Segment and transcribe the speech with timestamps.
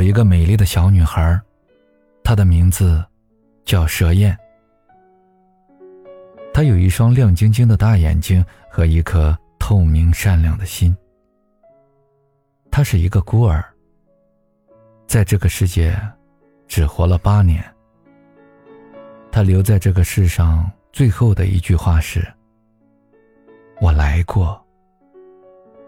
[0.00, 1.38] 有一个美丽的小女孩，
[2.24, 3.04] 她的名字
[3.66, 4.34] 叫蛇燕。
[6.54, 10.96] 她有一双亮晶晶的大眼睛和一颗透明善良的心。
[12.70, 13.62] 她是一个孤儿，
[15.06, 15.94] 在这个世界
[16.66, 17.62] 只活了八年。
[19.30, 22.26] 她留在这个世上最后的一句话是
[23.82, 24.58] ：“我来过，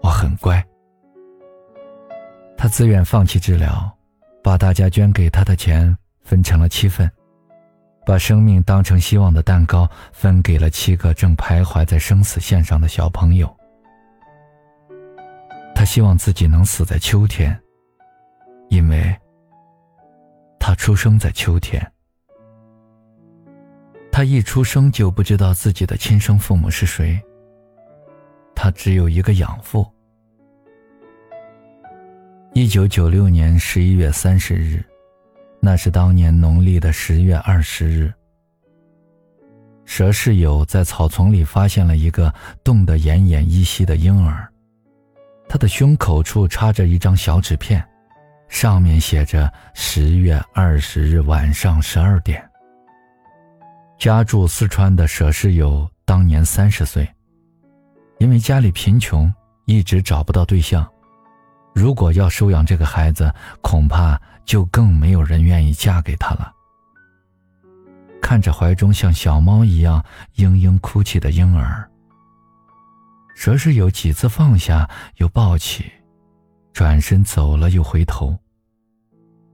[0.00, 0.64] 我很乖。”
[2.56, 3.95] 他自愿放弃治疗，
[4.46, 5.92] 把大家捐给他的钱
[6.22, 7.10] 分成了七份，
[8.06, 13.52] 把生命当成希望的蛋糕分给了七个正徘徊在生死线上的小朋友。
[15.74, 17.60] 他希望自己能死在秋天，
[18.68, 19.12] 因为
[20.60, 21.84] 他出生在秋天。
[24.12, 27.20] 他一出生就不知道自己的亲生父母是谁，
[28.54, 29.84] 他只有一个养父。
[32.56, 34.82] 一九九六年十一月三十日，
[35.60, 38.10] 那是当年农历的十月二十日。
[39.86, 42.32] 佘世友在草丛里发现了一个
[42.64, 44.50] 冻得奄奄一息的婴儿，
[45.46, 47.86] 他的胸口处插着一张小纸片，
[48.48, 52.42] 上面写着“十月二十日晚上十二点”。
[54.00, 57.06] 家住四川的佘世友当年三十岁，
[58.18, 59.30] 因为家里贫穷，
[59.66, 60.90] 一直找不到对象。
[61.76, 66.50] 如果要收养这个孩子，恐怕就更没有人愿意嫁给他了。
[68.22, 70.02] 看着怀中像小猫一样
[70.36, 71.86] 嘤嘤哭泣的婴儿，
[73.36, 75.84] 佘世友几次放下又抱起，
[76.72, 78.34] 转身走了又回头。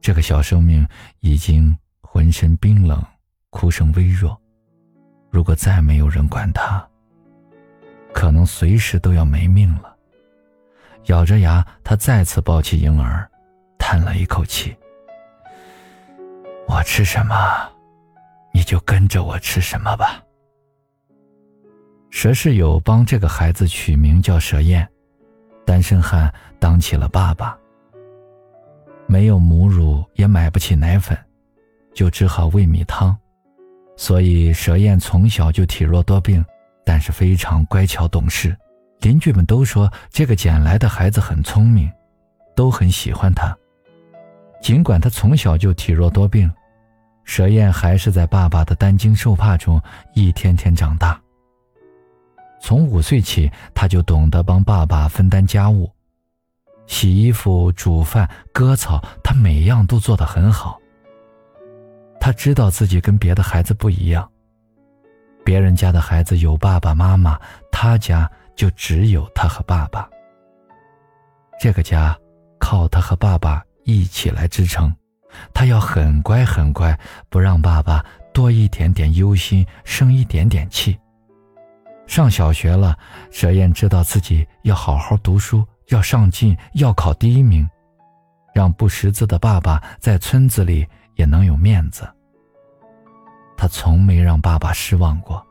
[0.00, 0.86] 这个小生命
[1.18, 3.04] 已经浑身冰冷，
[3.50, 4.40] 哭声微弱。
[5.32, 6.86] 如果再没有人管他，
[8.12, 9.93] 可能随时都要没命了。
[11.06, 13.28] 咬着牙，他再次抱起婴儿，
[13.78, 14.74] 叹了一口气
[16.66, 17.34] ：“我吃什么，
[18.52, 20.22] 你就跟着我吃什么吧。”
[22.10, 24.88] 佘世友帮这个孩子取名叫佘燕，
[25.66, 27.58] 单身汉当起了爸爸。
[29.06, 31.18] 没有母乳，也买不起奶粉，
[31.92, 33.14] 就只好喂米汤，
[33.96, 36.42] 所以佘燕从小就体弱多病，
[36.82, 38.56] 但是非常乖巧懂事。
[39.00, 41.90] 邻居们都说这个捡来的孩子很聪明，
[42.56, 43.54] 都很喜欢他。
[44.62, 46.50] 尽管他从小就体弱多病，
[47.26, 49.78] 佘燕还是在爸爸的担惊受怕中
[50.14, 51.20] 一天天长大。
[52.60, 55.92] 从五岁起，他就懂得帮爸爸分担家务，
[56.86, 60.80] 洗衣服、煮饭、割草，他每样都做得很好。
[62.18, 64.26] 他知道自己跟别的孩子不一样，
[65.44, 67.38] 别人家的孩子有爸爸妈妈，
[67.70, 68.30] 他家。
[68.54, 70.08] 就只有他和爸爸。
[71.60, 72.16] 这个家
[72.58, 74.94] 靠他和爸爸一起来支撑，
[75.52, 76.98] 他要很乖很乖，
[77.28, 80.98] 不让爸爸多一点点忧心，生一点点气。
[82.06, 82.98] 上小学了，
[83.30, 87.66] 佘燕知道自己要好好读书，要上进，要考第一名，
[88.52, 92.06] 让不识字的爸爸在村子里也能有面子。
[93.56, 95.44] 他从没让爸爸失望过，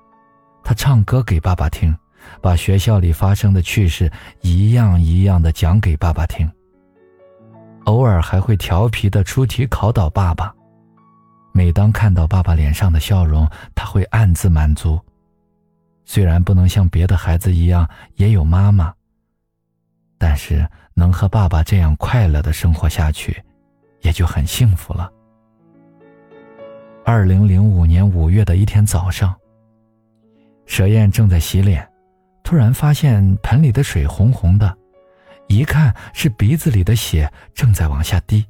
[0.64, 1.96] 他唱歌给爸爸听。
[2.42, 4.12] 把学校里发生的趣事
[4.42, 6.50] 一样一样的讲给爸爸听。
[7.86, 10.54] 偶尔还会调皮的出题考倒爸爸。
[11.54, 15.00] 每当看到爸爸脸上的笑容，他会暗自满足。
[16.06, 18.94] 虽然不能像别的孩子一样也有妈妈，
[20.18, 23.42] 但是能和爸爸这样快乐的生活下去，
[24.02, 25.12] 也就很幸福了。
[27.06, 29.36] 二零零五年五月的一天早上，
[30.66, 31.88] 佘燕正在洗脸。
[32.44, 34.78] 突然发现盆里的水红红的，
[35.48, 38.46] 一看是鼻子里的血正在往下滴。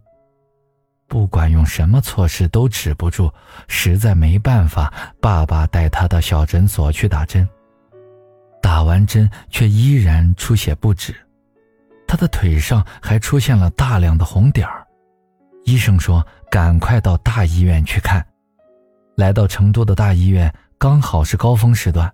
[1.08, 3.32] 不管用什么措施都止不住，
[3.68, 7.48] 实在没办法，爸爸带他到小诊所去打针。
[8.62, 11.14] 打完针却依然出血不止，
[12.08, 14.84] 他的腿上还出现了大量的红点儿。
[15.66, 18.26] 医生说：“赶快到大医院去看。”
[19.16, 22.12] 来到成都的大医院，刚好是高峰时段。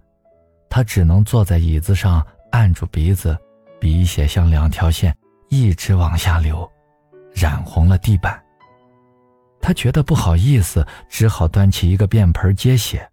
[0.70, 3.38] 他只能坐在椅子上，按住鼻子，
[3.80, 5.16] 鼻血像两条线
[5.50, 6.70] 一直往下流，
[7.34, 8.40] 染红了地板。
[9.60, 13.06] 他觉得不好意思，只好端起一个便盆接血。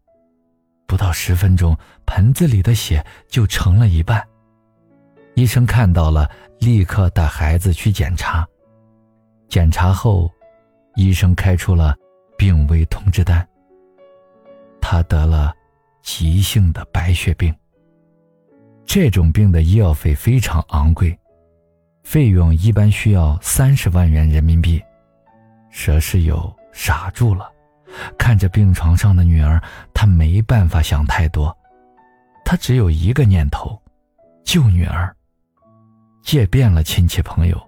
[0.86, 1.76] 不到十分钟，
[2.06, 4.22] 盆子里的血就成了一半。
[5.34, 6.30] 医生看到了，
[6.60, 8.46] 立刻带孩子去检查。
[9.48, 10.30] 检查后，
[10.94, 11.96] 医生开出了
[12.38, 13.46] 病危通知单。
[14.80, 15.52] 他得了。
[16.06, 17.52] 急性的白血病。
[18.86, 21.18] 这种病的医药费非常昂贵，
[22.04, 24.80] 费用一般需要三十万元人民币，
[25.72, 27.50] 佘世友傻住了，
[28.16, 29.60] 看着病床上的女儿，
[29.92, 31.54] 他没办法想太多，
[32.44, 33.76] 他只有一个念头：
[34.44, 35.14] 救女儿。
[36.22, 37.60] 借遍了亲戚朋友，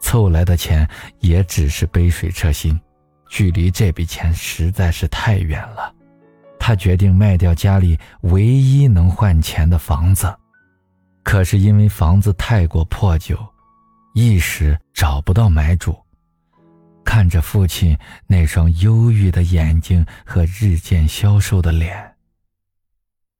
[0.00, 0.86] 凑来的钱
[1.20, 2.78] 也只是杯水车薪，
[3.28, 5.94] 距离这笔钱实在是太远了。
[6.66, 10.36] 他决定卖掉家里唯一能换钱的房子，
[11.22, 13.38] 可是因为房子太过破旧，
[14.14, 15.96] 一时找不到买主。
[17.04, 17.96] 看着父亲
[18.26, 22.16] 那双忧郁的眼睛和日渐消瘦的脸，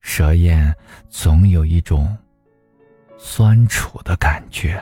[0.02, 0.73] 蛇燕
[1.11, 2.17] 总有一种
[3.19, 4.81] 酸楚的感觉。